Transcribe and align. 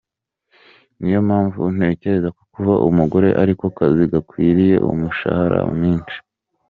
niyo 0.99 1.19
mpamvu 1.27 1.61
ntekerezako 1.75 2.41
kuba 2.53 2.73
umugore 2.89 3.29
ariko 3.41 3.65
kazi 3.77 4.03
gakwiriye 4.11 4.75
umushahara 4.91 5.59
mwinshi. 5.75 6.17